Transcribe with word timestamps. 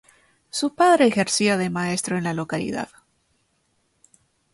Su 0.49 0.73
padre 0.73 1.05
ejercía 1.05 1.57
de 1.57 1.69
maestro 1.69 2.17
en 2.17 2.23
la 2.23 2.33
localidad. 2.33 2.89